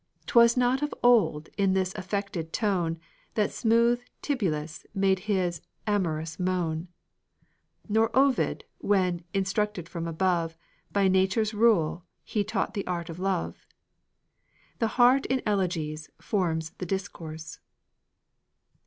[0.25, 2.99] 'Twas not of old in this affected tone
[3.35, 6.87] That smooth Tibullus made his amorous moan;
[7.87, 10.57] Nor Ovid, when, instructed from above,
[10.91, 13.63] By nature's rule he taught the art of love.
[14.79, 17.59] The heart in elegies forms the discourse.